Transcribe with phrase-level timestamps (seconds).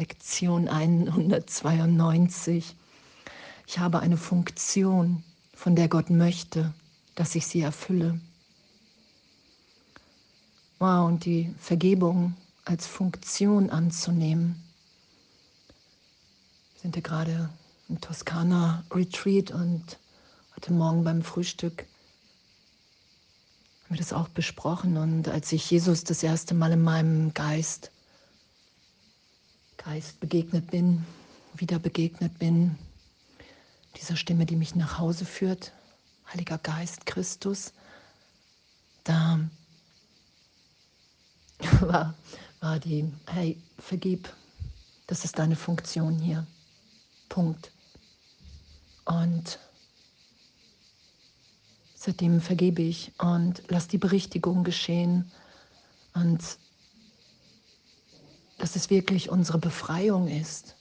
[0.00, 2.74] Lektion 192.
[3.66, 6.72] Ich habe eine Funktion, von der Gott möchte,
[7.16, 8.18] dass ich sie erfülle.
[10.78, 12.34] Wow, und die Vergebung
[12.64, 14.64] als Funktion anzunehmen.
[16.72, 17.50] Wir sind ja gerade
[17.90, 19.98] im Toskana Retreat und
[20.56, 21.84] heute Morgen beim Frühstück
[23.84, 24.96] haben wir das auch besprochen.
[24.96, 27.90] Und als ich Jesus das erste Mal in meinem Geist,
[29.84, 31.06] Geist begegnet bin,
[31.54, 32.76] wieder begegnet bin,
[33.96, 35.72] dieser Stimme, die mich nach Hause führt,
[36.30, 37.72] Heiliger Geist Christus,
[39.04, 39.40] da
[41.80, 42.14] war,
[42.60, 44.28] war die, hey, vergib,
[45.06, 46.46] das ist deine Funktion hier.
[47.30, 47.72] Punkt.
[49.06, 49.58] Und
[51.94, 55.32] seitdem vergebe ich und lass die Berichtigung geschehen.
[56.12, 56.42] Und
[58.60, 60.76] dass es wirklich unsere Befreiung ist.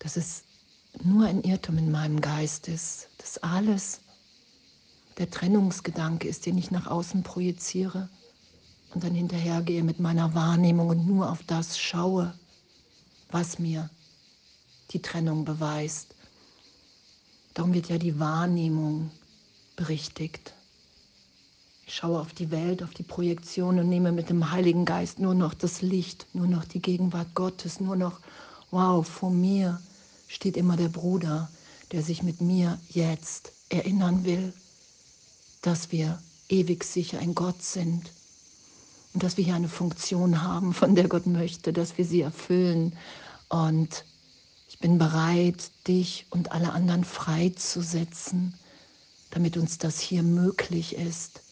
[0.00, 0.44] Dass es
[1.02, 4.00] nur ein Irrtum in meinem Geist ist, dass alles
[5.16, 8.10] der Trennungsgedanke ist, den ich nach außen projiziere
[8.94, 12.34] und dann hinterhergehe mit meiner Wahrnehmung und nur auf das schaue,
[13.30, 13.88] was mir
[14.90, 16.14] die Trennung beweist.
[17.54, 19.10] Darum wird ja die Wahrnehmung
[19.76, 20.52] berichtigt.
[21.92, 25.34] Ich schaue auf die Welt, auf die Projektion und nehme mit dem Heiligen Geist nur
[25.34, 28.18] noch das Licht, nur noch die Gegenwart Gottes, nur noch,
[28.70, 29.78] wow, vor mir
[30.26, 31.50] steht immer der Bruder,
[31.92, 34.54] der sich mit mir jetzt erinnern will,
[35.60, 38.10] dass wir ewig sicher ein Gott sind
[39.12, 42.96] und dass wir hier eine Funktion haben, von der Gott möchte, dass wir sie erfüllen.
[43.50, 44.06] Und
[44.66, 48.54] ich bin bereit, dich und alle anderen freizusetzen,
[49.28, 51.42] damit uns das hier möglich ist,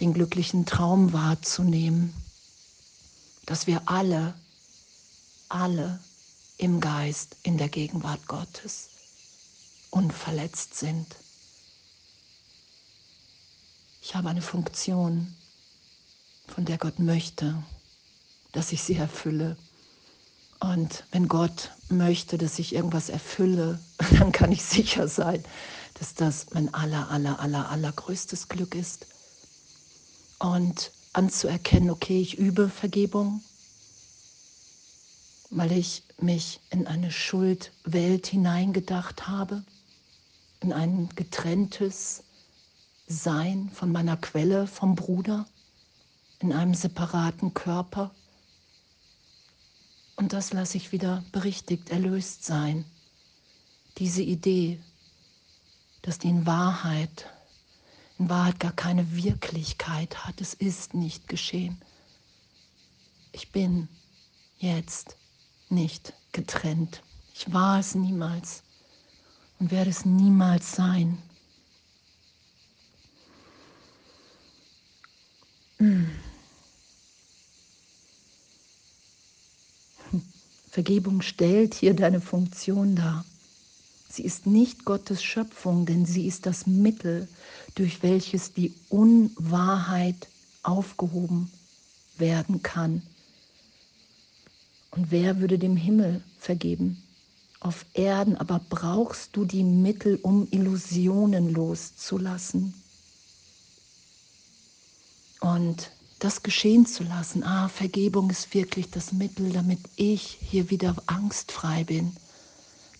[0.00, 2.14] den glücklichen Traum wahrzunehmen,
[3.46, 4.34] dass wir alle,
[5.48, 6.00] alle
[6.58, 8.90] im Geist, in der Gegenwart Gottes
[9.90, 11.06] unverletzt sind.
[14.02, 15.34] Ich habe eine Funktion,
[16.46, 17.62] von der Gott möchte,
[18.52, 19.56] dass ich sie erfülle.
[20.60, 23.78] Und wenn Gott möchte, dass ich irgendwas erfülle,
[24.18, 25.44] dann kann ich sicher sein,
[25.94, 29.06] dass das mein aller, aller, aller, allergrößtes Glück ist.
[30.38, 33.42] Und anzuerkennen, okay, ich übe Vergebung,
[35.50, 39.64] weil ich mich in eine Schuldwelt hineingedacht habe,
[40.60, 42.22] in ein getrenntes
[43.06, 45.46] Sein von meiner Quelle, vom Bruder,
[46.40, 48.10] in einem separaten Körper.
[50.16, 52.84] Und das lasse ich wieder berichtigt, erlöst sein.
[53.98, 54.80] Diese Idee,
[56.02, 57.30] dass die in Wahrheit,
[58.18, 60.40] in Wahrheit gar keine Wirklichkeit hat.
[60.40, 61.80] Es ist nicht geschehen.
[63.32, 63.88] Ich bin
[64.58, 65.16] jetzt
[65.68, 67.02] nicht getrennt.
[67.34, 68.62] Ich war es niemals
[69.58, 71.18] und werde es niemals sein.
[75.78, 76.10] Hm.
[80.70, 83.24] Vergebung stellt hier deine Funktion dar.
[84.10, 87.28] Sie ist nicht Gottes Schöpfung, denn sie ist das Mittel,
[87.76, 90.28] durch welches die Unwahrheit
[90.62, 91.50] aufgehoben
[92.18, 93.02] werden kann.
[94.90, 97.02] Und wer würde dem Himmel vergeben?
[97.60, 102.74] Auf Erden aber brauchst du die Mittel, um Illusionen loszulassen.
[105.40, 110.96] Und das geschehen zu lassen, ah, Vergebung ist wirklich das Mittel, damit ich hier wieder
[111.06, 112.16] angstfrei bin,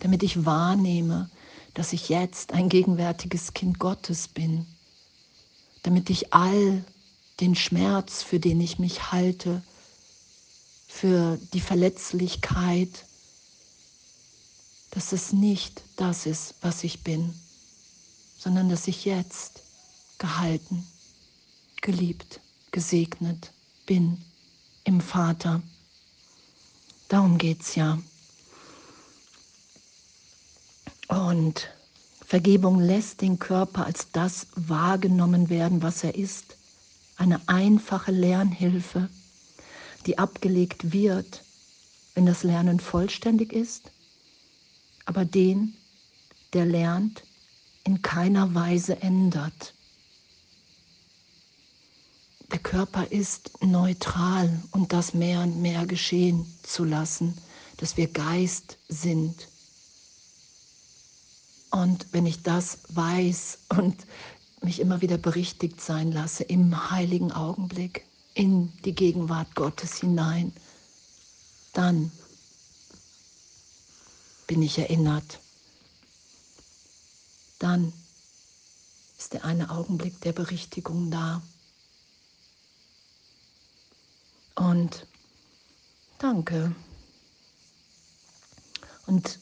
[0.00, 1.30] damit ich wahrnehme,
[1.76, 4.66] dass ich jetzt ein gegenwärtiges Kind Gottes bin,
[5.82, 6.82] damit ich all
[7.38, 9.62] den Schmerz, für den ich mich halte,
[10.88, 13.04] für die Verletzlichkeit,
[14.90, 17.34] dass es nicht das ist, was ich bin,
[18.38, 19.60] sondern dass ich jetzt
[20.16, 20.86] gehalten,
[21.82, 23.52] geliebt, gesegnet
[23.84, 24.24] bin
[24.84, 25.60] im Vater.
[27.08, 27.98] Darum geht es ja.
[31.08, 31.68] Und
[32.24, 36.56] Vergebung lässt den Körper als das wahrgenommen werden, was er ist.
[37.16, 39.08] Eine einfache Lernhilfe
[40.06, 41.42] die abgelegt wird,
[42.14, 43.90] wenn das Lernen vollständig ist,
[45.04, 45.74] aber den,
[46.52, 47.24] der lernt,
[47.84, 49.74] in keiner Weise ändert.
[52.52, 57.36] Der Körper ist neutral und das mehr und mehr geschehen zu lassen,
[57.76, 59.48] dass wir Geist sind.
[61.76, 64.06] Und wenn ich das weiß und
[64.62, 70.54] mich immer wieder berichtigt sein lasse im heiligen Augenblick, in die Gegenwart Gottes hinein,
[71.74, 72.10] dann
[74.46, 75.38] bin ich erinnert.
[77.58, 77.92] Dann
[79.18, 81.42] ist der eine Augenblick der Berichtigung da.
[84.54, 85.06] Und
[86.18, 86.74] danke.
[89.06, 89.40] Und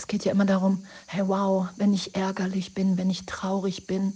[0.00, 4.14] es geht ja immer darum, hey wow, wenn ich ärgerlich bin, wenn ich traurig bin,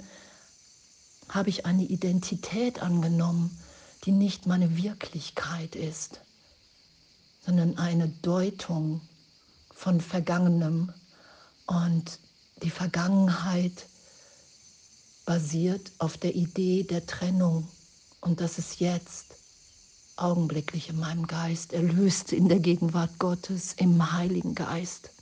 [1.28, 3.54] habe ich eine Identität angenommen,
[4.04, 6.22] die nicht meine Wirklichkeit ist,
[7.44, 9.02] sondern eine Deutung
[9.75, 10.90] von Vergangenem.
[11.66, 12.19] Und
[12.62, 13.86] die Vergangenheit
[15.26, 17.69] basiert auf der Idee der Trennung
[18.22, 19.36] und das ist jetzt
[20.16, 25.13] augenblicklich in meinem Geist, erlöst in der Gegenwart Gottes, im Heiligen Geist.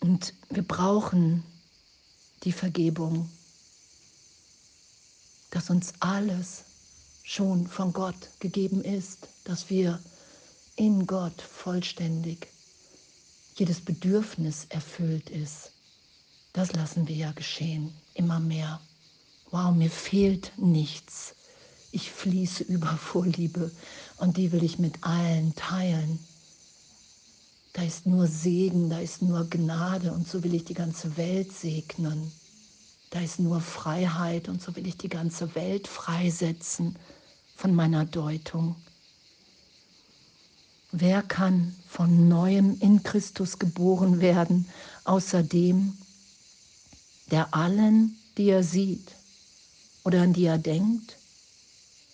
[0.00, 1.42] Und wir brauchen
[2.44, 3.30] die Vergebung,
[5.50, 6.64] dass uns alles
[7.22, 10.00] schon von Gott gegeben ist, dass wir
[10.76, 12.48] in Gott vollständig
[13.56, 15.72] jedes Bedürfnis erfüllt ist.
[16.52, 18.80] Das lassen wir ja geschehen, immer mehr.
[19.50, 21.34] Wow, mir fehlt nichts.
[21.90, 23.70] Ich fließe über vor Liebe
[24.18, 26.18] und die will ich mit allen teilen.
[27.76, 31.52] Da ist nur Segen, da ist nur Gnade und so will ich die ganze Welt
[31.52, 32.32] segnen.
[33.10, 36.96] Da ist nur Freiheit und so will ich die ganze Welt freisetzen
[37.54, 38.76] von meiner Deutung.
[40.90, 44.66] Wer kann von neuem in Christus geboren werden,
[45.04, 45.98] außer dem,
[47.30, 49.14] der allen, die er sieht
[50.02, 51.18] oder an die er denkt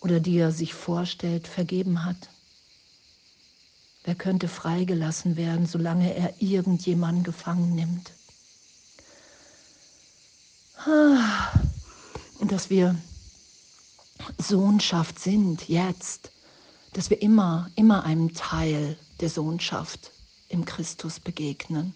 [0.01, 2.32] oder die er sich vorstellt, vergeben hat?
[4.03, 8.11] Wer könnte freigelassen werden, solange er irgendjemanden gefangen nimmt?
[12.39, 12.95] Und dass wir
[14.37, 16.31] Sohnschaft sind jetzt,
[16.91, 20.11] dass wir immer, immer einem Teil der Sohnschaft
[20.49, 21.95] im Christus begegnen.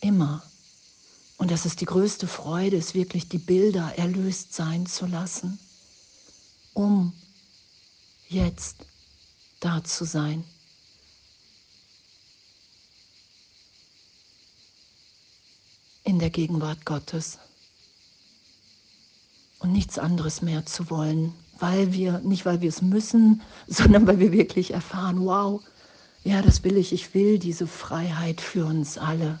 [0.00, 0.42] Immer.
[1.36, 5.58] Und dass es die größte Freude ist, wirklich die Bilder erlöst sein zu lassen,
[6.74, 7.12] um
[8.28, 8.76] jetzt
[9.60, 10.44] da zu sein.
[16.04, 17.38] In der Gegenwart Gottes.
[19.60, 24.18] Und nichts anderes mehr zu wollen, weil wir, nicht weil wir es müssen, sondern weil
[24.18, 25.62] wir wirklich erfahren, wow,
[26.24, 29.38] ja, das will ich, ich will diese Freiheit für uns alle.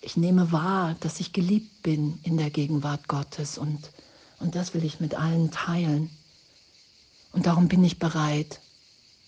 [0.00, 3.90] Ich nehme wahr, dass ich geliebt bin in der Gegenwart Gottes und,
[4.38, 6.10] und das will ich mit allen teilen.
[7.34, 8.60] Und darum bin ich bereit,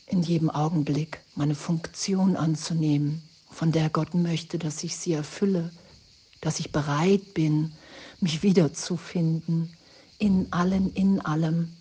[0.06, 3.20] in jedem Augenblick meine Funktion anzunehmen,
[3.50, 5.72] von der Gott möchte, dass ich sie erfülle,
[6.40, 7.72] dass ich bereit bin,
[8.20, 9.76] mich wiederzufinden
[10.18, 11.72] in allen, in allem,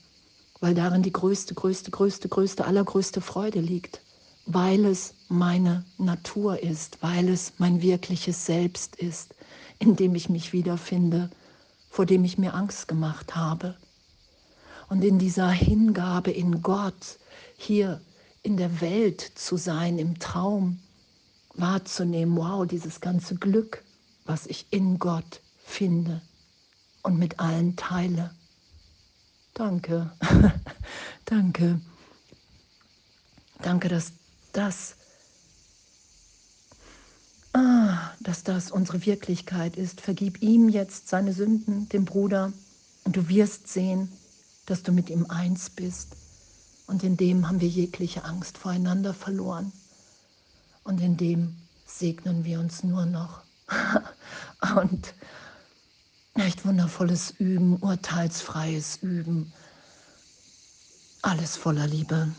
[0.62, 4.02] weil darin die größte, größte, größte, größte, allergrößte Freude liegt,
[4.48, 9.36] weil es meine Natur ist, weil es mein wirkliches Selbst ist,
[9.78, 11.30] in dem ich mich wiederfinde,
[11.92, 13.76] vor dem ich mir Angst gemacht habe
[14.88, 17.18] und in dieser Hingabe in Gott
[17.58, 18.02] hier
[18.44, 20.80] in der Welt zu sein, im Traum
[21.56, 23.84] wahrzunehmen, wow, dieses ganze Glück,
[24.26, 26.22] was ich in Gott finde
[27.02, 28.32] und mit allen teile.
[29.54, 30.12] Danke,
[31.26, 31.80] danke,
[33.62, 34.12] danke, dass
[34.52, 34.96] das,
[37.54, 40.02] ah, dass das unsere Wirklichkeit ist.
[40.02, 42.54] Vergib ihm jetzt seine Sünden, dem Bruder,
[43.06, 44.12] und du wirst sehen,
[44.66, 46.16] dass du mit ihm eins bist.
[46.88, 49.72] Und in dem haben wir jegliche Angst voreinander verloren.
[50.84, 51.56] Und in dem
[51.86, 53.42] segnen wir uns nur noch.
[54.76, 55.14] und
[56.36, 59.52] echt wundervolles Üben, urteilsfreies Üben.
[61.22, 62.32] Alles voller Liebe.